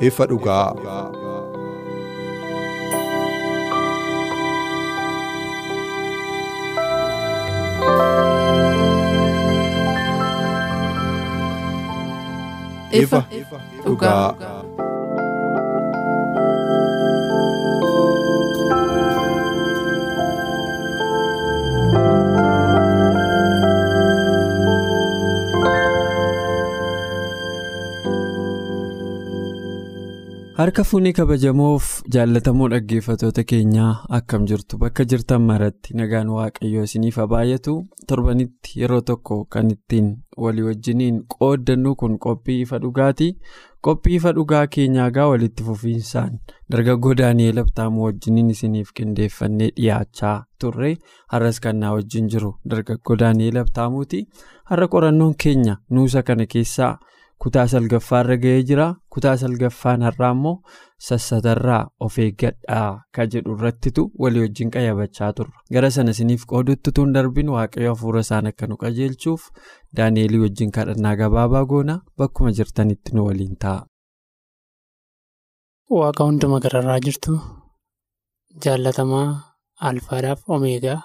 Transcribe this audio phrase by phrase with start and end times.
[0.00, 0.72] Ifa dhugaa.
[12.92, 13.24] Ifa
[13.84, 14.59] dhugaa.
[30.60, 37.74] Harka fuunii kabajamoof jaallatamoo dhaggeeffatoota keenyaa akkam jirtu bakka jirtan maratti nagaan waaqayyoo isiniif baay'atu
[38.12, 40.10] torbanitti yeroo tokko kan ittiin
[40.44, 43.28] walii wajjiniin qooddannu kun qophii ifa dhugaati.
[43.88, 46.38] Qophii ifa dhugaa keenyaa gaa walitti fufiinsaan
[46.72, 50.96] dargaggoo Daani'eel Abtaamuu wajjiniin isiniif qindeeffannee dhiyaachaa turre
[51.34, 54.26] har'as kan naa wajjin jiru dargaggoo Daani'eel Abtaamuuti.
[54.64, 56.98] Har'a qorannoon keenya nuusa kana keessaa.
[57.42, 60.54] Kutaa salgaffaarra ga'ee jira kutaa salgaffaan har'aa immoo
[61.08, 67.12] sassatarraa of eeggadhaa kan jedhu irrattitu walii wajjin qayyabachaa turra gara sana isiniif qoodutti tun
[67.16, 69.46] darbin waaqayyo hafuura isaan akka nu qajeelchuuf
[70.00, 73.80] daani'elii wajjin kadhannaa gabaabaa goona bakkuma jirtanitti nu waliin ta'a.
[75.98, 77.32] Waaqa hunduma gararraa jirtu
[78.64, 79.28] jaallatamaa
[79.90, 81.00] alfaadhaaf omeegaa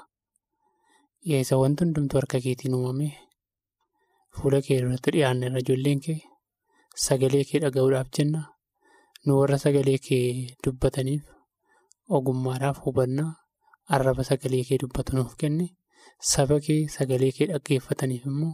[1.31, 3.07] yeesa wanti hundumtu harka keetiin uumame.
[4.35, 6.17] Fuula kee irratti dhiyaanne irra ijoolleen kee
[7.05, 8.41] sagalee kee dhaga'uudhaaf jenna.
[9.25, 10.25] Nu warra sagalee kee
[10.65, 11.23] dubbataniif
[12.17, 13.31] ogummaadhaaf hubannaa
[13.95, 15.65] arraba sagalee kee dubbatu nuuf kenne
[16.31, 18.53] saba kee sagalee kee dhaggeeffataniif immoo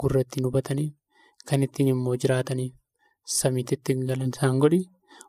[0.00, 0.92] gurra ittiin hubataniif
[1.48, 2.72] kan ittiin immoo jiraataniif
[3.38, 4.80] samiitti ittiin galan isaan godhi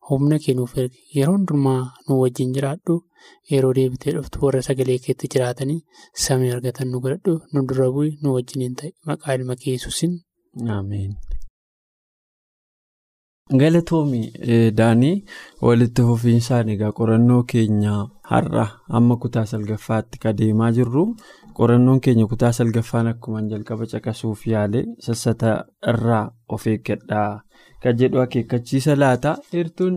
[0.10, 2.96] humna kee nuuf erge yeroo hundumaa nu wajjin jiraadhu
[3.52, 5.80] yeroo deebitee dhuftu warra sagalee keetti jiraatanii
[6.26, 10.14] samii argatan nu godhadhu nu dura bu'i nu wajjiniin ta'e maqaa ilma kee Yesuusiin.
[10.80, 11.14] Ameen.
[13.62, 15.16] Galatoomii Daanii
[15.62, 17.96] walitti fufiinsaan egaa qorannoo keenya
[18.30, 18.64] har'a
[19.00, 21.04] amma kutaa salgaffaatti kan deemaa jirru
[21.60, 25.52] qorannoon keenya kutaa salgaffaan akkuma jalqaba caqasuuf yaale sassata
[25.92, 27.30] irraa of eeggadhaa
[27.86, 29.36] kan jedhu akeekkachiisa laata?
[29.54, 29.96] Heertuun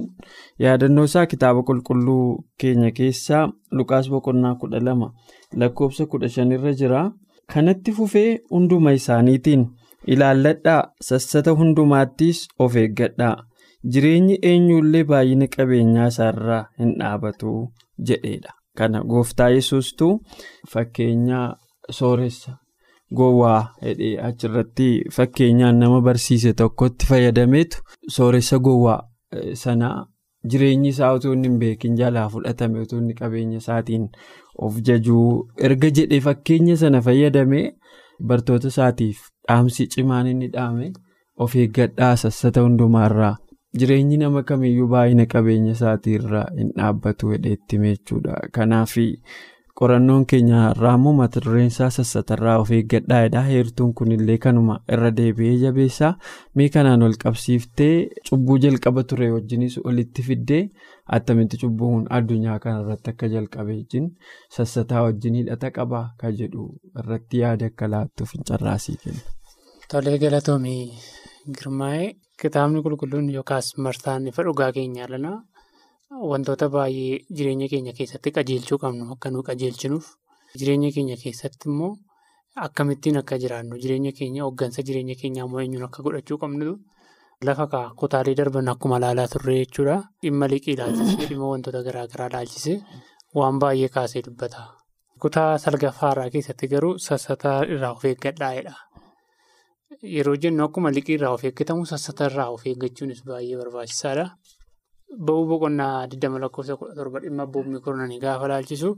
[0.67, 2.23] yaadannoo isaa kitaaba qulqulluu
[2.61, 3.43] keenya keessaa
[3.81, 5.11] lukaas boqonnaa kudha lama
[5.63, 7.03] lakkoofsa kudha shanirra jira
[7.55, 9.67] kanatti fufee hunduma isaaniitiin.
[10.15, 13.37] ilaalladhaa sassata hundumaattis of eeggadhaa.
[13.93, 17.55] Jireenyi eenyullee baay'ina qabeenyaa isaarraa hin dhaabatu
[18.11, 18.53] jedheedha.
[18.79, 20.13] Kana gooftaa yesuustuu
[20.73, 21.41] fakkeenya
[21.99, 22.53] sooressa
[23.15, 27.79] gowwaa jedhee achirratti fakkeenyaan nama barsiise tokkotti fayyadameetu
[28.17, 29.01] sooressa gowwaa
[29.63, 30.07] sanaa
[30.51, 34.07] jireenyi isaa utuu hin beekin jalaa fudhatame utuu inni qabeenya isaatiin
[34.67, 37.67] of jajuu erga jedhee fakkeenya sana fayyadamee
[38.29, 39.19] bartoota isaatiif.
[39.49, 40.87] dhaamsi cimaan inni dhaame
[41.45, 43.37] of eeggadhaa sassata hundumaarraa
[43.81, 48.97] jireenyi nama kamiyyuu baay'ina qabeenya isaatiirraa hin dhaabbatu hedheetti meechuudha kanaaf
[49.81, 55.57] qorannoon keenya irraa immoo mata dureen isaa sassatarraa of eeggadhaadha heertuun kunillee kanuma irra deebi'ee
[55.65, 56.11] jabeessaa
[56.61, 57.93] mee kanaan ol qabsiiftee
[58.31, 60.63] cubbuu jalqaba ture wajjinis olitti fiddee
[61.19, 64.09] attamitti cubbuun addunyaa kanarratti akka jalqabe wajjin
[64.57, 66.65] sassataa wajjin hidhata qabaa kan jedhu
[67.03, 69.23] irratti yaada akka laattuuf hin carraasii kenna.
[69.93, 70.83] Tolee galatoomii
[71.59, 72.09] girmaa'ee
[72.43, 75.39] kitaabni qulqulluun yookaas martaan ifa dhugaa keenyaa lanaa
[76.11, 80.07] wantoota baay'ee jireenya keenya keessatti qajeelchuu qabnu akka nu qajeelchinuuf
[80.59, 81.91] jireenya keenya keessatti immoo
[82.67, 86.73] akkamittiin akka jiraannu jireenya keenya hooggansa jireenya keenyaa immoo eenyuun akka godhachuu qabnu
[87.49, 92.79] lafa kaa kutaalee darban akkuma ilaalaa turre jechuudha dhimma liqii ilaalchisee dhimma wantoota garaagaraa ilaalchisee
[93.39, 94.63] waan baay'ee kaasee dubbata.
[95.23, 98.75] Kutaa salgaffaaraa keessatti garuu sassataa irraa of eeggadhaa'edha.
[100.15, 104.27] Yeroo jennu akkuma liqii irraa of eeggatamu sassata irraa of eeggachuunis baay'ee barbaachisaadha.
[105.17, 108.91] Ba'uu boqonnaa 20 lakkoofsa 17 dhimma abboommii kurnanii gaafa ilaalchisu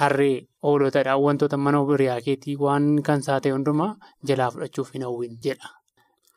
[0.00, 1.16] harree hoolotadha.
[1.26, 3.90] Wantoota mana hiriyaa keetii waan kan isaa ta'e hundumaa
[4.30, 5.68] jalaa fudhachuuf hin hawwin jedha.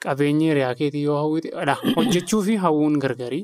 [0.03, 1.51] Qabeenyi hiriyaa keetii yoo hawwite
[1.95, 3.39] hojjechuu fi hawwuun gargari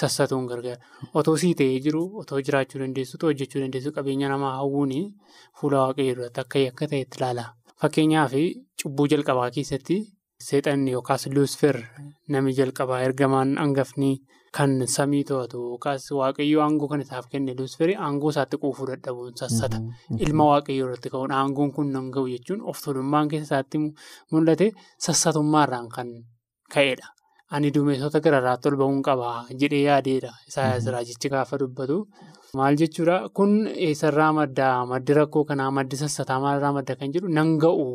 [0.00, 0.78] sassatuun gargara.
[1.14, 4.92] Otoo sii ta'ee jiru otoo jiraachuu dandeessu otoo hojjechuu dandeessu qabeenya namaa hawwuun
[5.60, 7.44] fuula waaqayyoo irratti akka akka ta'etti ilaala.
[7.80, 8.32] Fakkeenyaaf
[8.82, 9.98] cubbuu jalqabaa keessatti
[10.48, 11.76] seexanni yookaas luusfer
[12.32, 14.10] namni jalqabaa ergamaan hangafni
[14.56, 19.78] kan samii to'atu yookaas waaqayyoo aangoo kan isaaf kenne luusferi aangoo isaatti quufuu dadhabuun sassata.
[20.24, 23.78] Ilma waaqayyoo irratti ka'uun aangoon kun nan ga'u jechuun of tuulummaan keessa isaatti
[24.32, 24.66] mul'ate
[25.06, 26.08] sassatummaarraan kan
[26.74, 27.08] ka'edha.
[27.54, 30.30] Ani duumessota gararraatti ol ba'uun qabaa jedhee yaadeedha.
[30.48, 31.96] Isaayaas raajichi gaafa dubbatu.
[32.58, 33.52] Maal jechuudha kun
[33.86, 37.86] eessarraa maddaa maddi rakkoo kanaa maddi sassataa maalirraa madda kan jedhu nan ga'u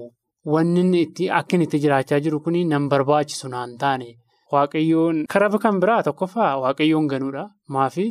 [0.54, 4.10] wanni itti akka itti jiraachaa jiru kun nan barbaachisu naan taane.
[4.54, 7.44] Waaqayyoon karaa kan biraa tokkoffaa waaqayyoon ganuudha.
[7.76, 8.06] Maafi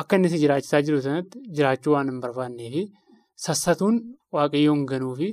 [0.00, 2.82] akka itti jiraachisaa jiru sanatti jiraachuu waan hin barbaannee fi
[3.46, 3.96] sassatuun
[4.36, 5.28] waaqayyoon ganuu fi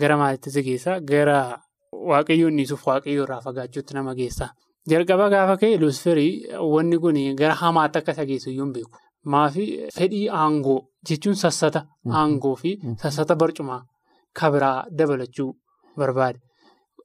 [0.00, 1.38] gara maalitti si geessa gara
[2.10, 4.48] waaqayyoon dhiisuuf waaqayyoo irraa fagaachuutti nama geessa.
[4.90, 6.32] Jalqaba gaafa ka'e luusferii
[6.74, 8.96] wanni kun gara hamaatti akka isa geessu beeku.
[9.32, 9.64] Maafi
[9.96, 10.78] fedhii aangoo
[11.08, 11.80] jechuun sassata
[12.20, 12.70] aangoo fi
[13.02, 13.82] sassata barcumaa
[14.40, 15.50] kabiraa dabalachuu
[16.00, 16.38] barbaade.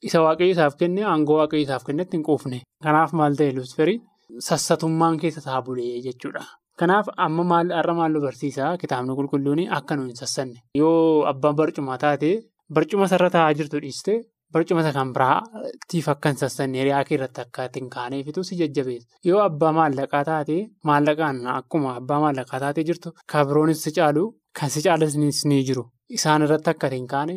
[0.07, 2.59] Isa waaqayyo isaaf kenne aangoo waaqayyo isaaf kennetti hin quufne.
[2.85, 3.99] Kanaaf maal ta'e luusferii
[4.47, 6.43] sassatummaan keessa isaa bulee jechuudha.
[6.79, 10.59] Kanaaf amma maal har'a maal barsiisaa kitaabni qulqulluun akka nu hin sassanne.
[10.81, 12.31] Yoo abbaan barcumaa taate
[12.75, 14.13] barcuma sarara taa'aa jirtu dhiiste
[14.53, 19.07] barcuma isa kan biraatiif akka hin sassanne hiriyaa kee irratti akka hin kaaneefitu si jajjabeessa.
[19.29, 20.57] Yoo abbaa maallaqaa taate
[20.89, 24.23] maallaqaan akkuma abbaa maallaqaa taate jirtu kan biroonis si caalu
[24.59, 25.15] kan si caalas
[25.51, 25.83] ni jiru.
[26.17, 27.35] Isaan irratti akka hin kaane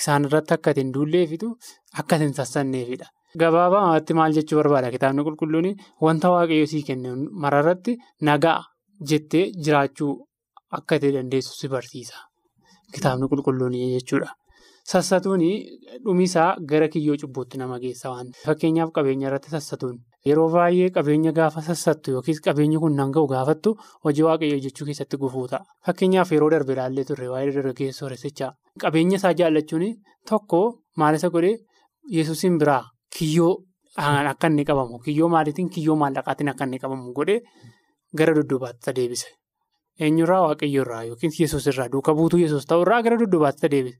[0.00, 1.48] isaan irratti akka hin duulleefitu
[2.02, 3.06] akka hin sassanneefidha.
[3.40, 5.68] Gabaabumatti maal jechuu barbaada kitaabni qulqulluun
[6.06, 7.96] wanta waaqayyo sii kenne mararratti
[8.28, 8.58] nagaa
[9.12, 10.12] jettee jiraachuu
[10.78, 12.16] akka ta'e dandeessu si barsiisa.
[12.94, 14.30] Kitaabni qulqulluun jechuudha.
[14.92, 15.42] Sassatuun
[16.04, 19.98] dhumisaa gara kiyyoo cubbuutti nama geessa waan fakkeenyaaf qabeenya irratti sassatuun
[20.28, 23.74] yeroo baay'ee qabeenya gaafa sassattu yookiis qabeenyi kun nan ga'u gaafattu
[24.04, 25.64] hojii waaqayyoo jechuu keessatti gufuu ta'a.
[25.86, 28.52] Fakkeenyaaf yeroo darbe ilaallee turre waa'ee dargaggeessa sooressichaa
[28.84, 29.84] qabeenya isaa jaallachuun
[30.30, 30.60] tokko
[31.02, 31.56] maal isa godhee
[32.16, 32.82] yesuusin biraa
[33.18, 33.52] kiyyoo
[34.32, 37.40] akka inni qabamu kiyyoo maaliitiin kiyyoo maallaqaatiin akka inni qabamu godhee
[38.16, 39.26] gara dudduubaatti deebise.
[40.00, 43.98] Eenyurraa waaqayyoorraa yookiin yesuus irraa duuka buutuu yesuus ta'urraa gara dudduubaatti deebise.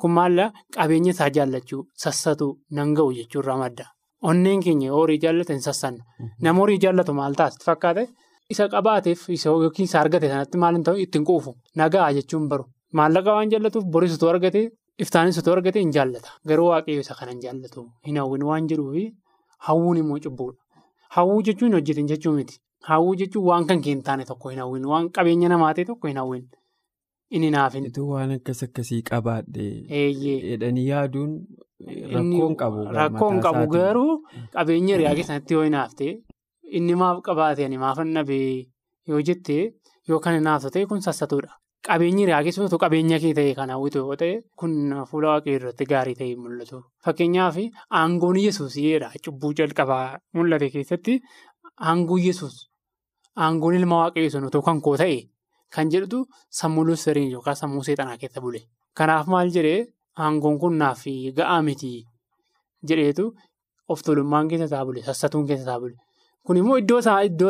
[0.00, 3.84] Kun maallaa qabeenya isaa jaallachuu sassatuu nan ga'u jechuurraa madda.
[4.30, 6.02] Onneen keenya horii jaallatu hin sassannu.
[6.46, 8.04] Nama horii jaallatu maal taasisu fakkaate
[8.54, 12.64] isa qabaateef yookiin isa argate sanatti maal hin ta'u ittiin quufu nagaa jechuun baru.
[13.00, 14.62] Maallaqa waan jaallatuuf boris utuu argate
[15.06, 16.30] iftaanis utuu argate hin jaallata.
[16.48, 17.86] Garuu waaqayyo isa kana hin jaallatu.
[18.06, 19.06] Hin hawwin waan jedhuufi
[19.68, 20.58] hawwuun immoo cubbuudha.
[21.16, 22.60] Hawwuu jechuun hojjetin jechuu miti.
[22.90, 24.84] Hawwuu jechuun waan kan kee hin taane tokko hin hawwin.
[24.92, 26.44] Waan qabeenya namaa ta'e tokko hin hawwin.
[27.30, 27.84] Inni naafin.
[27.90, 29.68] Ituu waan akkas akkasii qabaadhe.
[30.00, 30.40] Eeyyee.
[30.50, 31.32] Jedhanii yaaduun
[32.98, 33.66] rakkoon qabu.
[33.72, 34.12] Garuu
[34.54, 36.06] qabeenya hiriyaa keessatti yoo hin hafte
[36.78, 38.66] inni maaf qabaate ani maaf hin dhabee
[39.08, 39.58] yoo jette
[40.08, 41.50] yoo kan hin hafte ta'e kun sassatuudha.
[41.86, 44.76] Qabeenyi hiriyaa keessatti qabeenya kee ta'e kan hawwitu yoo ta'e kun
[45.10, 46.80] fuula waaqayyoo irratti gaarii ta'e mul'atu.
[47.04, 47.56] Fakkeenyaaf
[48.00, 51.18] aangoon yesuus jedha cubbuu jalqabaa mul'ate keessatti
[51.90, 52.56] aangoon yesuus
[53.36, 55.18] aangoon ilma waaqayyoo sun otoo kan koo ta'e.
[55.74, 56.24] Kan jedhutu
[56.60, 58.60] sammuu luuseriin yookaan sammuu seexanaa keessa bule.
[58.94, 59.86] Kanaaf maal jedhee
[60.22, 61.04] aangoon kun naaf
[61.36, 61.92] ga'aa miti
[62.88, 63.26] jedheetu
[63.88, 65.96] of tuulummaan keessa isaa bule sassatuun keessa isaa bule.
[66.46, 67.00] Kun immoo iddoo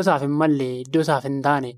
[0.00, 1.70] isaaf hin malle iddoo isaaf hin taane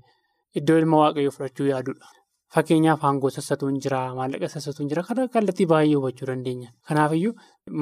[0.61, 2.07] iddoo ilma waaqayyoo fudhachuu yaadudha.
[2.55, 6.69] Fakkeenyaaf aangoo sassatuun jira maallaqa sassatuun jira karaa kallattii baay'ee hubachuu dandeenya.
[6.87, 7.33] Kanaafiyyuu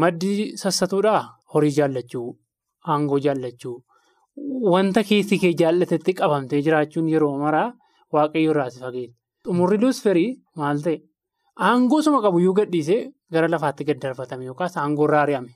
[0.03, 0.31] maddi
[0.63, 1.21] sassatuudhaa
[1.53, 2.27] horii jaallachuu
[2.93, 3.75] aangoo jaallachuu
[4.73, 7.67] wanta keessi kee jaallatetti qabamtee jiraachuun yeroo maraa.
[8.13, 9.15] Waaqayyo irraa si fageessa.
[9.45, 10.29] Xumurri luusferii
[10.61, 10.97] maal ta'e
[11.59, 15.51] aangoo suma qabuyyuu gadhiisee gara lafaatti gad darbatame yookaas aangoo irraa ari'ame.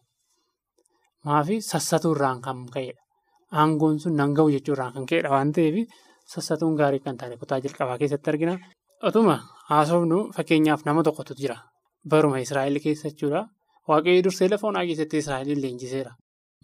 [1.26, 3.02] Maafi sassatu irraan kan ka'edha.
[3.52, 5.76] Aangoon sun nan ga'u jechuu irraan kan ka'edha waan ta'eef
[6.34, 8.58] sassatuun gaarii kan taane kutaa jalqabaa keessatti argina.
[9.04, 9.36] Otuma
[9.70, 11.58] haasofnu fakkeenyaaf nama tokkotu jira.
[12.10, 13.42] Baruma Israa'el keessa jechuudha.
[13.90, 16.12] Waaqayyo dursee lafa onaa keessatti Israa'el leenjiseera.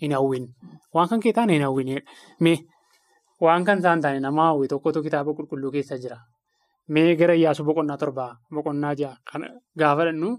[0.01, 0.47] Hin hawwin.
[0.93, 2.01] Waan kan kee taane hin hawwinedha.
[2.39, 2.57] Mee
[3.41, 6.17] waan kan isaan taane nama hawwi tokkotu kitaaba qulqulluu keessa jira.
[6.93, 9.47] Mee gara Iyyaasuu boqonnaa torbaa boqonnaa ja'a kana
[9.83, 10.31] gaafa dhannu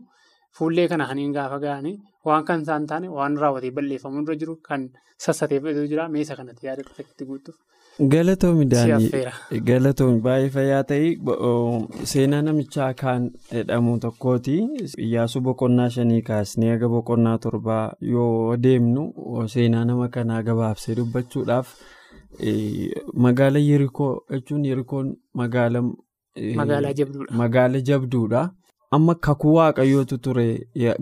[0.59, 4.85] fuullee kana haniin gaafa ga'anii waan kan isaan taane waan raawwatee balleeffamuu irra jiru kan
[5.25, 6.09] sassateeffatu jira.
[6.13, 7.57] Mee isa kanatti yaada itti guutuuf.
[8.13, 11.11] Galatoomi daanii galatoomi baay'ee fayyaa ta'ii
[12.13, 14.57] seenaa namichaa kan jedhamu tokkooti
[15.07, 17.85] iyyaasuu boqonnaa shanii kaasnee aga boqonnaa torbaa
[18.15, 19.05] yoo deemnu
[19.55, 21.73] seenaa nama kanaa gabaabsee dubbachuudhaaf
[23.27, 25.09] magaala yerikoo jechuun yerikoon
[25.41, 25.83] magaala
[26.61, 27.35] Magaalaa jabduudha.
[27.41, 28.43] magaala jabduudha
[28.97, 30.47] amma kakuu waaqayyootu ture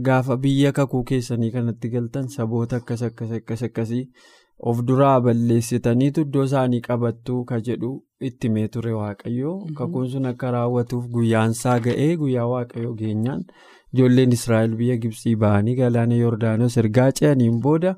[0.09, 4.03] gaafa biyya kakuu keessanii kanatti galtan saboota akkas akkas akkas akkasii
[4.71, 7.91] of duraa balleessitaniitu iddoo isaanii qabattuu ka jedhu
[8.31, 13.43] itti mee ture waaqayyoo kakuun sun akka raawwatuuf guyyaansaa ga'ee guyyaa waaqayyoo geenyaan
[13.95, 17.97] ijoolleen israa'el biyya gibsii ba'anii galaana yoordaanos ergaa ce'aniin booda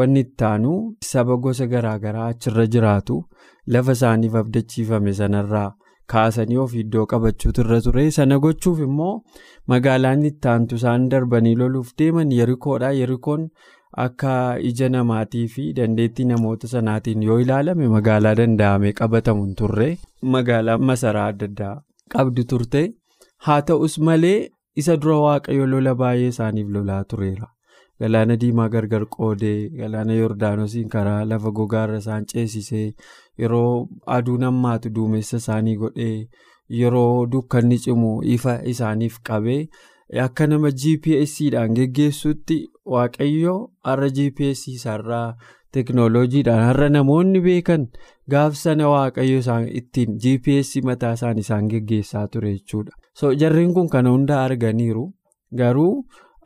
[0.00, 0.74] wanni itti aanu
[1.12, 3.22] saba gosa garaagaraa achirra jiraatu
[3.66, 5.70] lafa isaaniif abdachiifame sanarraa.
[6.12, 9.12] Kaasanii of iddoo qabachuutu irra ture sana gochuuf immoo
[9.72, 12.90] magaalaan itti aantu isaan darbanii loluuf deeman yerikoodha.
[13.00, 13.46] Yerikoon
[14.04, 14.32] akka
[14.70, 19.88] ija namaatii fi dandeettii namoota sanaatiin yoo ilaalame magaalaa danda'ame qabatamu hin turre
[20.36, 21.74] magaalaa masaraa adda addaa
[22.16, 22.82] qabdu turte.
[23.46, 24.38] Haa ta'us malee
[24.82, 27.48] isa dura waaqayyo lola baay'ee isaaniif lolaa tureera.
[28.02, 32.86] Galaana diimaa gargar qoodee galaana yordaanosiin karaa lafa gogaarra isaan ceesisee
[33.42, 36.16] yeroo aduun hammaatu duumessa isaanii godhee
[36.80, 39.58] yeroo dukkanni cimu ifa isaaniif qabee
[40.24, 42.56] akka nama gpsdhaan geggeessutti
[42.94, 43.54] waaqayyo
[43.90, 45.26] har'a gps isaarraa
[45.76, 47.86] teknooloojiidhaan har'a namoonni beekan
[48.34, 52.92] gaaf sana waaqayyo isaan ittiin gps mataa isaan isaan geggeessaa ture jechuudha.
[53.18, 55.06] so jarreen kun kana hundaa arganiiru
[55.62, 55.94] garuu.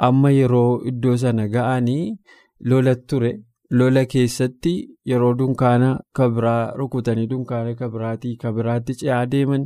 [0.08, 2.16] Amma yeroo iddoo sana ga'anii
[2.60, 3.32] lola ture.
[3.70, 4.72] Lola keessatti
[5.10, 9.64] yeroo dunkaana kabiraa rukutanii dunkaana kabiraatii kabiraatti ce'aa deeman.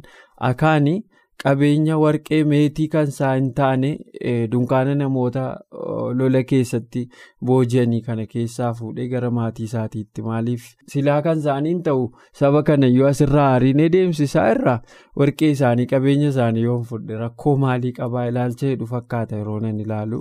[0.51, 0.95] Akaani
[1.43, 3.91] qabeenya warqee meetii kan isaa hin taane
[4.55, 5.45] dunkaana namoota
[6.21, 7.03] lola keessatti
[7.51, 12.05] booji'anii kana keessaa fuudhee gara maatii isaatiitti maaliif silaa kan isaaniin ta'u?
[12.43, 14.79] Saba kanayyuu asirraa hariinee deemsisaa irraa?
[15.23, 17.17] Warqee isaanii qabeenya isaanii yoo fudhe?
[17.25, 18.27] Rakkoo maalii qabaa?
[18.33, 20.21] Ilaalcha jedhu fakkaata yeroo nan ilaalu.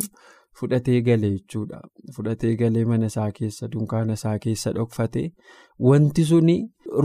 [0.60, 1.80] Fudhatee galee jechuudha
[2.16, 5.24] fudhatee galee mana isaa keessa dunkaana isaa keessa dhokfate
[5.90, 6.56] wanti suni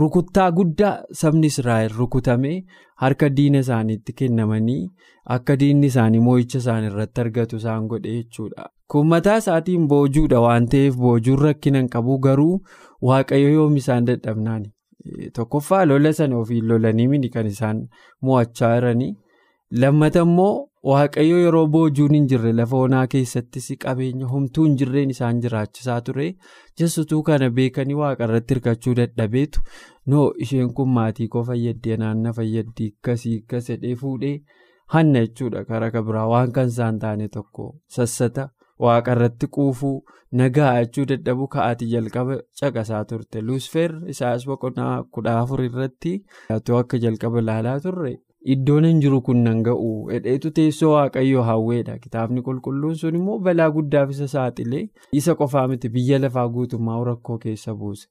[0.02, 2.56] rukuttaa guddaa sabni israa'el rukutamee
[3.04, 4.80] harka diina isaaniitti kennamanii
[5.36, 10.68] akka diinni isaanii moo'icha isaan irratti argatu isaan godhe jechuudha kun mataa isaatiin boojuudha waan
[10.74, 12.54] ta'eef boojuun rakkinan qabu garuu
[13.10, 14.66] waaqayyo yoom isaan dadhabnaan
[15.38, 17.88] tokkoffaa lola sana ofiin lolanii mini kan isaan
[18.22, 19.12] mo'achaa jiranii
[19.82, 20.54] lammata immoo.
[20.90, 26.26] Waaqayyo yeroo boojuun hin jirre lafa onaa keessattis qabeenya homtuu hin jirreen isaan jiraachisaa ture.
[26.80, 29.62] Jasutuu kana beekanii waaqa irratti hirkachuu dadhabeetu.
[30.06, 34.34] Noo isheen kun maatii koo fayyaddi naanna fayyaddi akkasii akkas jedhee fuudhee
[34.96, 35.64] hanna jechuudha.
[35.70, 38.48] Karaa kabiraa waan kan isaan taane tokko sassata.
[38.86, 39.94] Waaqa irratti quufuu
[40.42, 43.40] nagaa jechuu dadhabu ka'aati jalqaba caqasaa turte.
[43.48, 46.14] Luusfeer isaas boqonnaa kudha afur irratti
[46.80, 48.14] akka jalqaba ilaalaa turre.
[48.52, 49.90] Iddoon hin jiru kun nan ga'u.
[50.12, 51.98] Hedheetu teessoo waaqayyoo hawweedha.
[51.98, 54.82] Kitaabni qulqulluun sun immoo balaa guddaaf isa saaxilee
[55.20, 58.08] isa qofaa miti biyya lafaa guutummaa rakkoo keessa buuse.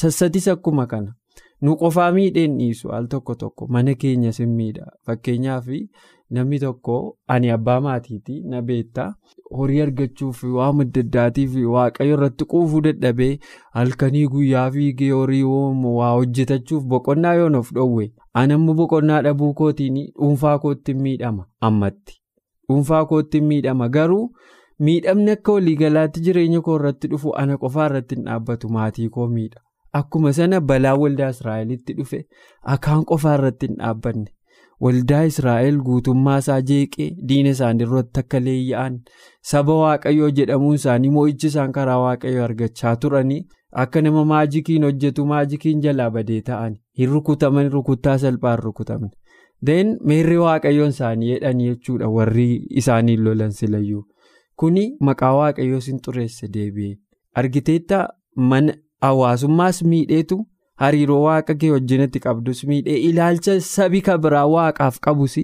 [0.00, 1.14] Sassatis akkuma kana
[1.62, 4.86] nu qofaa miidheen dhiisu al tokko tokko mana keenya sin miidha.
[5.06, 5.66] Fakkeenyaaf
[6.36, 6.96] namni tokko
[7.34, 9.08] ani abbaa maatiiti na beektaa
[9.58, 13.32] horii argachuuf waan adda addaatiif waaqayyo irratti quufuu dadhabee
[13.78, 18.12] halkanii guyyaa fiigee horii waa hojjetachuuf boqonnaa yoon of dhoowwe.
[18.34, 22.14] anamma boqonnaa dhabuu kootiin dhuunfaa kootti miidhama ammatti.
[22.68, 23.88] Dhuunfaa kootti miidhama.
[23.88, 24.30] Garuu
[24.78, 28.68] miidhamni akka waliigalaatti jireenya koo irratti dhufu ana qofaa irratti hin dhaabbatu.
[28.76, 29.60] Maatii koo miidha
[29.98, 32.20] akkuma sana balaa waldaa israa'elitti dhufe
[32.74, 34.26] akaan qofaa irratti hin dhaabbanne
[34.86, 38.98] waldaa israa'el guutummaa isaa jeeqee diina isaanii irratti akka leeyya'an
[39.52, 43.40] saba waaqayyoo jedhamuun isaanii moo'ichi isaan karaa waaqayyoo argachaa turanii.
[43.80, 49.10] Akka nama maajikiin hojjetu maajikiin jalaa badee ta'an hin rukutaman rukuttaa salphaan rukutamne.
[49.66, 52.46] Deen meerree waaqayyoon isaanii jedhanii jechuudha warri
[52.82, 54.02] isaaniin lolan silayyuu.
[54.62, 56.96] Kuni maqaa waaqayyoo sin xureesse deebi'e.
[57.42, 58.00] Argiteetta
[58.36, 58.74] mana
[59.06, 60.38] hawaasummaas miidheetu
[60.84, 65.36] hariiroo waaqa kee wajjinatti qabdus miidhee ilaalcha sabi kabiraa waaqaaf qabus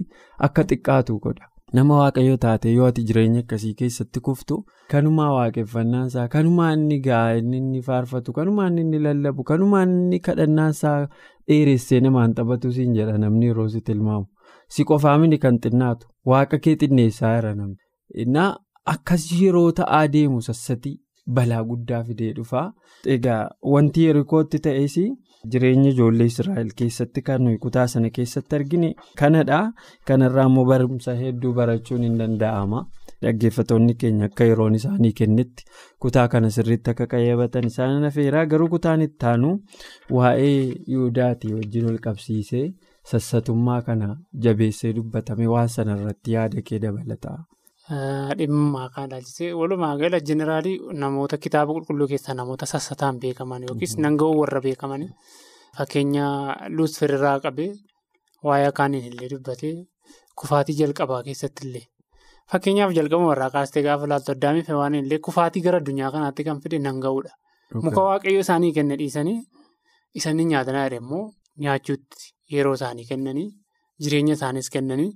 [0.47, 1.45] akka xiqqaatu godha.
[1.77, 4.57] Nama waaqayyoo taate yoo ati jireenya akkasii keessatti kuftu
[4.91, 10.99] kanumaa waaqeffannaan isaa kanumaa inni ga'a inni faarfatu kanumaa inni lallabu kanumaa inni kadhannaan isaa
[11.47, 14.25] dheeressee namaan taphatu siin jedha namni yeroo si tilmaamu
[14.77, 17.75] si qofaa mini kan xinnaatu waaqa kee xinneessaa jira namni.
[18.25, 18.49] Innaa
[18.95, 20.95] akkas yeroo ta'aa deemu sassatii
[21.27, 22.67] balaa guddaa fidee dhufaa.
[23.15, 23.41] Egaa
[23.73, 24.95] wanti yerikootti ta'es
[25.51, 29.59] jireenya ijoollee Israa'el keessatti kan nuyi kutaa sana keessatti argine kanadha.
[30.07, 32.85] Kanarraa immoo barumsa hedduu barachuun hin danda'ama.
[33.25, 35.63] Dhaggeeffattoonni keenya akka yeroon isaanii kennetti
[36.05, 39.53] kutaa kana sirriitti akka qayyabatan isaan afeeraa garuu kutaan itti aanu
[40.17, 40.59] waa'ee
[40.93, 42.65] Yihudaati wajjin wal qabsiisee
[43.11, 44.09] sassatummaa kana
[44.47, 47.37] jabeessee dubbatame waan sanarratti yaada kee dabalata.
[47.89, 54.39] Dhimma kan ilaalchisee walumaa gala jeneraalii namoota kitaaba qulqulluu keessaa namoota sassataan beekaman yookiis nanga'uu
[54.41, 55.05] warra beekaman.
[55.77, 56.25] Fakkeenya
[56.75, 57.69] luusfer irraa qabee
[58.43, 59.73] waa'ee akaaniin illee dubbatee
[60.41, 61.85] kufaatii jalqabaa keessatti illee.
[62.51, 66.59] Fakkeenyaaf jalqabuma irraa kaastee gaafa ilaaltu addaamii fi waan illee kufaatii gara addunyaa kanaatti kan
[66.61, 67.31] fide nan ga'uudha.
[67.85, 69.39] Muka waaqayyo isaanii kenna dhiisanii
[70.19, 71.25] isaanii nyaatanaa immoo
[71.63, 73.47] nyaachuutti yeroo isaanii kennanii
[74.03, 75.11] jireenya isaaniis kennanii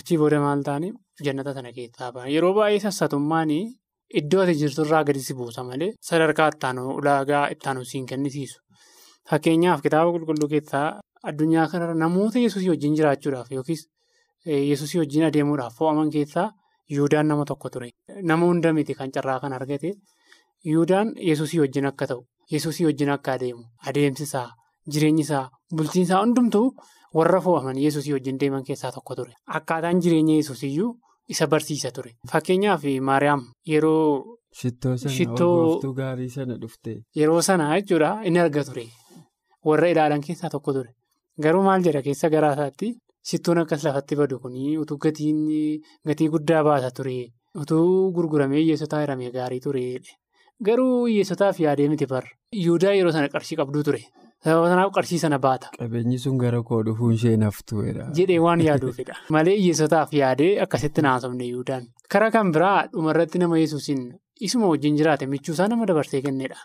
[0.00, 0.92] achii booda maal ta'anii
[1.24, 3.50] jannata sana keessaa ba'an yeroo baay'ee sassatummaan
[4.20, 6.50] iddoo ati jirturraa gadi si buusa malee sadarkaa
[6.98, 8.60] ulaagaa ittaanu siin kennisiisu.
[9.30, 13.82] Fakkeenyaaf kitaaba qulqulluu keessaa addunyaa kanarra namoota yesuusii wajjin jiraachuudhaaf yookiis
[14.46, 16.50] yesuusii wajjin adeemuudhaaf fo'aman keessaa
[16.90, 17.88] Yihuudaan nama tokko ture.
[18.22, 19.90] Nama hunda miti kan carraa kan argate
[20.64, 22.20] Yihuudaan yesuusii wajjin akka ta'u
[22.52, 24.48] yesuusii wajjin akka adeemu adeemsisaa
[24.92, 26.68] jireenyisaa bulchiinsaa hundumtuu
[27.14, 29.32] warra fo'aman yesuusii wajjin deeman keessaa tokko ture.
[29.58, 30.92] Akkaataan jireenya yesuusiyyuu
[31.28, 32.12] isa barsiisa ture.
[32.32, 33.42] Fakkeenyaaf Maariyaam
[33.72, 34.36] yeroo.
[34.58, 35.12] Shittoo sana.
[37.20, 38.86] Yeroo sana jechuudha inni arga ture.
[39.64, 40.90] Warra ilaalan keessaa tokko ture.
[41.42, 42.92] Garuu maal jedha keessa garaa isaatti
[43.30, 47.16] shittoon akkas lafatti badu kuni utuu gatii guddaa baasa ture.
[47.62, 49.84] Utuu gurguramee hiyyeessotaa hiramee gaarii ture.
[50.64, 52.30] Garuu hiyyeessotaaf yaadee miti barra.
[52.52, 54.02] Yihudaa yeroo sana qarshii qabduu ture.
[54.46, 55.70] Sababa sanaaf qarshii sana baata.
[55.78, 58.04] Qabeenyi sun gara koo dhufuun ishee naftuudha.
[58.18, 59.16] Jedhee waan yaaduufidha.
[59.36, 61.88] Malee hiyyeessotaaf yaadee akkasitti naasofne Yihudaan.
[62.14, 64.04] Karaa kan biraa dhumarratti nama yesuusin
[64.48, 66.60] isuma wajjin jiraate michuusaa nama dabarsee kennedha.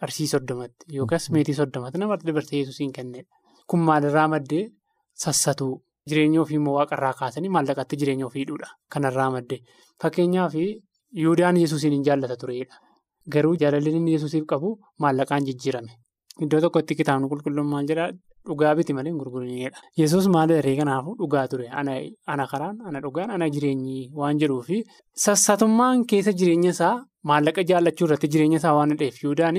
[0.00, 3.28] Qarshii soddomatti yookaas meetii soddomatti nama dabarsee yesuusiin kennedha.
[3.70, 4.64] Kun maalirraa maddee
[5.26, 5.72] sassatuu
[6.10, 8.72] jireenya ofii immoo waaqarraa kaasanii maallaqatti jireenya ofii hidhuudha.
[8.88, 9.60] Kanarraa maddee
[10.02, 10.54] fakkeenyaaf
[11.14, 12.74] Yihudaan yesuusiin hin jaallata turedha.
[13.32, 15.92] Garuu jaalalli inni yesuusiif qabu maallaqaan jijjiirame.
[16.40, 18.08] Iddoo tokkotti kitaabni qulqulluun maal jedhaa
[18.48, 19.78] dhugaa biti malee hin gurgurinedha.
[20.00, 21.68] Yesuus maal jedhee kanaafuu dhugaa ture.
[21.68, 24.82] Ana karaan, ana dhugaan, ana jireenyi waan jedhuufi
[25.26, 26.94] sassatummaan keessa jireenya isaa
[27.30, 29.58] maallaqa jaallachuu irratti jireenya isaa waan ta'eef Yihudaan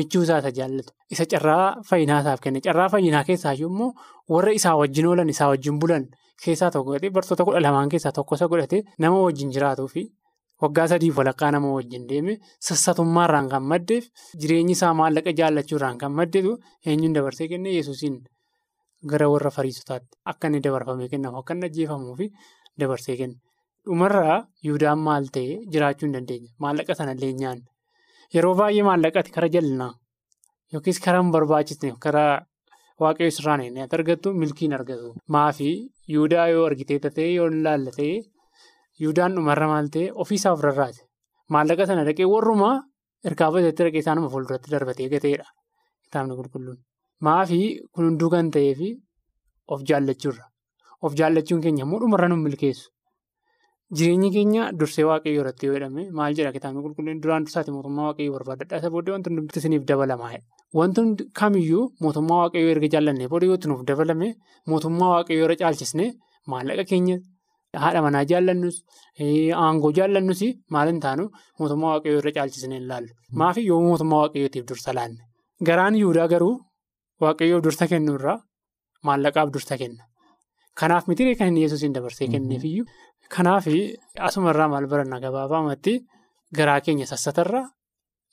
[0.00, 0.92] michuu isaa isa jaallatu.
[1.10, 2.60] Isa carraa fayyinaa isaaf kenne.
[2.68, 3.90] Carraa fayyinaa keessaayyuu immoo
[4.34, 6.06] warra isaa wajjin oolan, isaa wajjin bulan
[6.44, 10.04] keessaa tokko godhatee bartoota kudha lamaan keessaa tokko isa godhatee nama wajjin jiraatuufi.
[10.62, 12.32] Waggaa sadiif walakkaa nama wajjin deeme
[12.68, 14.04] sassatummaarraan kan maddeef
[14.40, 16.52] jireenyi isaa maallaqa jaallachuurraan kan maddeetu
[16.86, 18.16] eenyuun dabarsee kennee yesuusiin
[19.12, 22.26] gara warra fariisotaatti akka inni dabarfamee kennamu akka inni ajjeefamuufi
[22.80, 23.36] dabarsee kenne.
[23.86, 26.50] Dhumarraa Yihudaan maal ta'ee jiraachuu hin dandeenya.
[26.62, 27.64] Maallaqa sanallee nyaanne.
[28.34, 29.92] Yeroo baay'ee maallaqati kara jallinaa
[30.72, 32.34] yookiis kara hin barbaachisne karaa
[33.00, 33.64] waaqayyo sirraan
[33.96, 35.14] argattu milkiin argatu.
[35.28, 35.70] Maafi
[36.12, 38.12] Yihudaa yoo argitee ta'ee yoo laallatee.
[39.00, 41.02] Yihudaan dhumarra maal ta'e ofiisaa of rarraase.
[41.54, 42.76] Maallaqa sana dhaqee warrumaa
[43.28, 45.46] ergaa baseetti dhaqee isaanuma fuulduratti darbatee gateedha.
[46.04, 46.78] Kitaabni qulqulluun.
[47.26, 47.60] Maafi
[47.94, 48.80] kun hunduu kan ta'eef
[49.68, 50.44] of jaallachuurra.
[51.02, 52.90] Of jaallachuun keenya immoo dhumarra nu milkeessu.
[53.98, 58.34] Jireenyi keenya dursee waaqayyoo irratti yoo jedhame maal jedha kitaabni qulqulluun duraan dursaati mootummaa waaqayyoo
[58.36, 58.76] barbaadadha.
[58.80, 60.36] Isa booddee wanti hundumti isiniif dabalamaa.
[60.78, 61.00] Wanti
[61.40, 64.28] kamiyyuu mootummaa waaqayyoo erga jaallannee booda yoo nuuf dabalame
[64.70, 66.08] mootummaa waaqayyoo irra caalchisnee
[66.52, 67.16] maallaqa keenya.
[67.78, 68.76] Haadha manaa jaallannus
[69.64, 70.40] aangoo jaallannus
[70.74, 71.24] maal hin taanu
[71.58, 73.12] mootummaa waaqayyoo irra caalchisnee hin laallu.
[73.32, 75.22] Maafi yoo mootummaa waaqayyootiif dursa laanne.
[75.66, 76.54] Garaan Yihudaa garuu
[77.22, 78.38] waaqayyoof dursa kennuurraa
[79.04, 80.04] maallaqaaf dursa kenna.
[80.80, 82.86] Kanaaf miti kan inni yesuusiin dabarsee kenneefiyyuu.
[83.36, 83.66] Kanaaf
[84.28, 85.94] asumarraa maal baranna gabaabaamatti
[86.56, 87.66] garaa keenya sassatarraa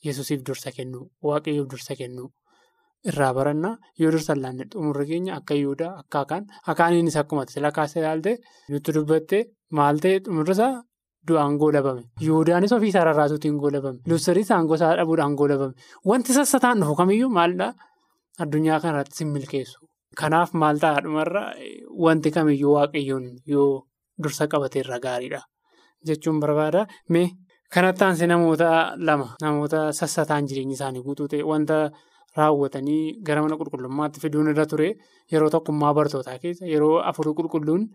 [0.05, 2.29] yesuusiif dursa kennu waaqayyoof dursa kennu.
[3.09, 6.43] Irraa barannaa yoo dursa laanne xumurri keenya akka Yihudaa akka akaan
[6.73, 8.31] akaaniinis akkuma sila kaasee ilaalte
[8.71, 9.37] nutti dubbatte
[9.79, 10.71] maal ta'e xumurrisaa
[11.27, 12.01] du'aan goolabame.
[12.25, 13.99] Yihudaanis ofiisaa rarraasuutiin goolabame.
[14.09, 15.73] Luusariis aangoo isaa dhabuudhaan goolabame.
[16.09, 17.73] Wanti sassataan dhufu kamiyyuu maalidhaa
[18.43, 19.79] addunyaa kanarratti sin milkeessu.
[20.19, 21.43] Kanaaf maal ta'a dhumarra
[22.05, 23.69] wanti kamiyyuu waaqayyoon yoo
[24.23, 25.41] dursa qabate irra gaariidha
[26.07, 26.87] jechuun barbaada.
[27.09, 27.27] Mee
[27.73, 28.69] kanatti aansee namoota
[29.07, 31.77] lama namoota sassataan jireenyi isaanii guutuu ta'e wanta.
[32.39, 34.89] Raawwatanii gara mana qulqullummaatti fiduun irra ture
[35.33, 37.87] yeroo tokkummaa bartootaa keessa yeroo afurii qulqulluun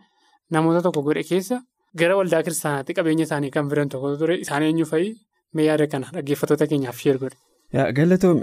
[0.56, 1.60] namoota tokko godhe keessa
[2.02, 5.08] gara waldaa kiristaanaatti qabeenya isaanii kan fidan tokkotu ture isaan eenyu fa'i
[5.54, 7.36] mee yaada kana dhaggeeffattoota keenyaaf sheer godhe.
[7.98, 8.40] Galatoom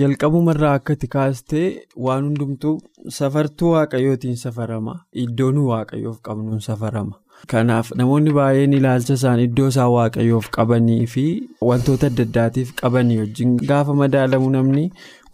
[0.00, 1.66] jalqabumarraa akka itti kaastee
[2.06, 2.74] waan hundumtuu
[3.16, 7.16] safartuu waaqayyootiin safarama iddoon waaqayyoof qabnuun safarama.
[7.50, 11.24] Kanaaf namoonni baay'een ilaalcha isaan iddoo isaan waaqayyoof qabanii fi
[11.68, 14.84] wantoota adda addaatiif qabanii wajjin gaafa madaalamu namni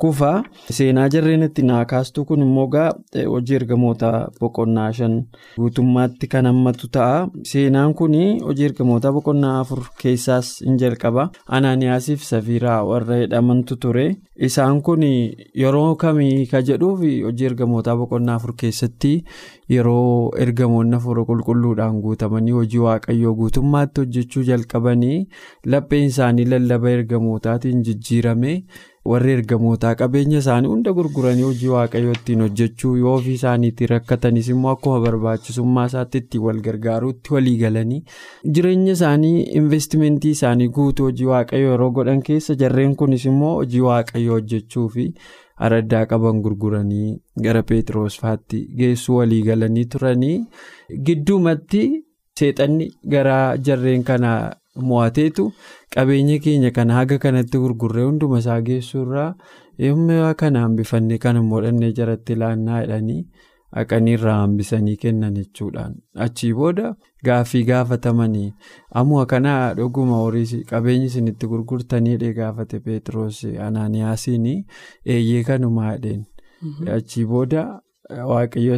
[0.02, 0.42] kufaa
[0.76, 2.90] seenaa jarreen itti naa kaastuu kun immoo gaa
[3.32, 5.14] hojii ergamoota boqonnaa shan
[5.61, 7.26] guutummaatti kan hammatu ta'a.
[7.50, 8.14] Seenaan kun
[8.46, 11.28] hojii ergamoota boqonnaa afur keessaas hin jalqaba.
[11.59, 14.06] Anaaniyaasiif safiiraa warra jedhamantu ture.
[14.48, 15.02] Isaan kun
[15.62, 19.12] yeroo kamii ka jedhuuf hojii ergamoota boqonnaa afur keessatti
[19.74, 25.16] yeroo ergamoonni afur qulqulluudhaan guutamanii hojii waaqayyoo guutummaatti hojjechuu jalqabanii
[25.72, 28.52] lapheen isaanii lallaba ergamootaatiin jijjiirame.
[29.10, 34.70] Warri ergamootaa qabeenya isaanii hunda gurguranii hojii waaqayyoo ittiin hojjechuu yoo ofii isaaniitti rakkatanis immoo
[34.76, 38.02] akkuma barbaachisummaa isaatti ittiin wal gargaaruutti walii galanii
[38.58, 44.34] jireenya isaanii investimentii isaanii guutuu hojii waaqayyoo yeroo godhan keessa jarreen kunis immoo hojii waaqayyoo
[44.40, 45.06] hojjechuu fi
[45.68, 47.14] araddaa qaban gurguranii
[47.48, 50.36] gara Pheexroos faatti geessuu walii galanii turanii
[51.06, 51.82] gidduumatti
[52.38, 54.54] seexanni gara jarreen kanaa.
[54.90, 55.44] Mo'ateetu
[55.96, 59.34] qabeenya keenya kana haga kanatti gurgurree hunduma isaa geessuurraa
[59.88, 63.22] yommuu kana hambifannee kan immoo dhannee jaratti laannaa jedhanii
[63.76, 65.94] haqanii irraa hambisanii kennan jechuudhaan
[66.26, 66.92] achii booda
[67.28, 68.46] gaaffii gaafatamanii
[69.00, 74.46] ammoo kanaa dhuguma horii qabeenyi isinitti gurgurtanii gaafate Pheexroos Anaaniyaasiin
[75.16, 76.24] eeyyee kanumaa jedheen
[76.96, 77.66] achii booda
[78.30, 78.76] waaqayyo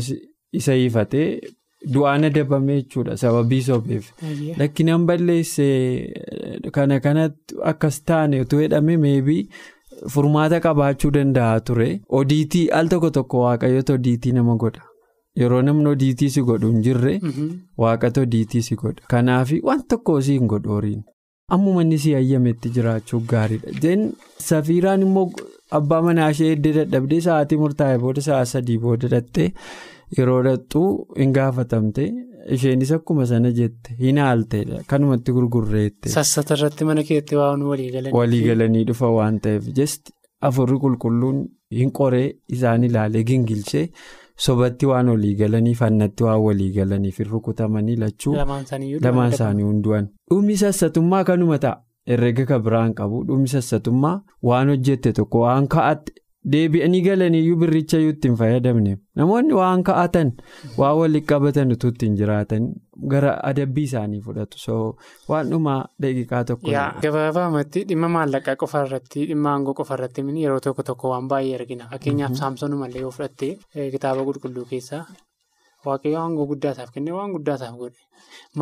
[0.53, 1.41] isa hiifatee.
[1.95, 4.07] Du'aan adabame jechuudha sababii sobeef
[4.61, 9.43] lakkinaan balleessee kana kanatti akkas taane utuu jedhame meebii
[10.15, 11.89] furmaata qabaachuu danda'a ture.
[12.09, 14.83] Odiitii al tokko tokko waaqayyoota odiitii nama godha
[15.43, 17.15] yeroo namni odiitii si godhu hin jirre
[17.85, 21.03] waaqata odiitii si godha kanaaf waan tokko si hin godhu horiin
[21.57, 24.03] ammuma inni si hayyametti jiraachuuf gaariidha jeen
[24.49, 25.29] safiiraan immoo
[25.79, 29.49] abbaa manaa ishee eddee dadhabdee sa'aatii murtaa'e booda sa'a sadii booda dhattee.
[30.17, 32.05] Yeroo dhattuu hin gaafatamte
[32.57, 36.09] isheenis akkuma sana jette hin haalteedha kanumatti gurgurreette.
[36.15, 38.15] Sassata irratti mana keetti waan waliigalanii.
[38.19, 40.13] Waliigalanii dhufa waan ta'eef jesti
[40.51, 41.43] afurri qulqulluun
[41.81, 43.83] hin qoree isaan ilaalee gingilchee
[44.47, 50.09] sobatti waan waliigalanii fannatti waan waliigalaniif hin rukutamanii lachuu lamaan isaanii hundu'an.
[50.31, 54.15] Dhumni sassatummaa kanuma ta'a herrega kan biraan qabu dhumni sassatummaa
[54.51, 56.13] waan hojjette tokko waan ka'atte.
[56.53, 58.93] Deebi'anii galaniiyyuu birricha iyyuu ittiin fayyadamne.
[59.21, 60.33] Namoonni waan ka'atan
[60.81, 62.69] waan waliin qabatan utuu ittiin jiraatan
[63.15, 64.59] gara adabbii isaanii fudhatu.
[64.65, 64.75] So
[65.29, 66.71] waan dhumaa daqiiqaa tokko.
[67.03, 71.89] Gabaabumatti dhimma maallaqaa qofa irratti dhimma aangoo qofa irratti yeroo tokko tokko waan baay'ee argina.
[71.93, 73.51] Fakkeenyaaf saamsonumallee yoo fudhatte
[73.97, 75.03] kitaaba qulqulluu keessaa
[75.87, 78.01] waaqayyo aangoo guddaa isaaf kennee waan guddaa isaaf godhe.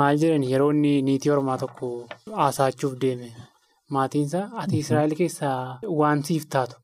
[0.00, 1.92] Maal jedhani yeroo inni niitii ormaa tokko
[2.40, 3.30] haasaachuuf deeme.
[3.94, 6.76] Maatiinsa ati israa'el keessaa waan siif taatu.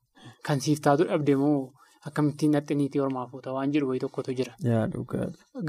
[0.46, 1.59] Kan siif taatu dhabde moo
[2.09, 4.52] akkamittiin dhatte niitii ormaa fuuta waan jedhu wayii tokkotu jira.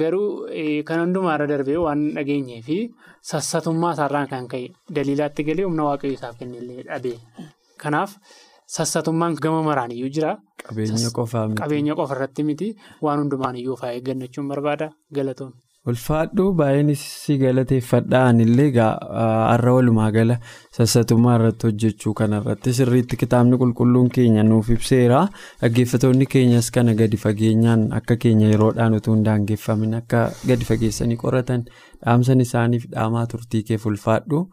[0.01, 0.47] Garuu
[0.87, 2.77] kan hundumaarra darbee waan dhageenyee fi
[3.31, 7.17] sassatummaa isaarraan kan ka'e daliilaatti galee humna waaqayyo isaaf kennellee dhabee.
[7.83, 8.15] Kanaaf
[8.77, 10.31] sassatummaan gama maraan iyyuu jira.
[11.59, 12.67] Qabeenya qofa irratti miti
[13.05, 15.53] waan hundumaan iyyuu of eeggannachuun barbaada galatoon.
[15.91, 20.37] Ulfaadhuu baay'een si galateeffadhaan illee har'a walumaa gala
[20.77, 25.19] sassatummaa irratti hojjechuu kanarratti sirriitti kitaabni qulqulluun keenya nuuf ibseera.
[25.61, 31.67] Dhaggeeffatoonni keenyas kana gadi fageenyaan akka keenya yeroodhaan utuu hin daangeffamin akka gadi fageessanii qoratan
[32.05, 34.45] dhaamsan isaaniif dhaamaa turtii keef ulfaadhu.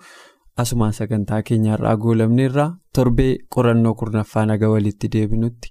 [0.58, 2.66] Asumaan sagantaa keenya irraa goolamneerra.
[2.94, 5.70] Torbee qorannoo kurnaffaa naga walitti deebinutti.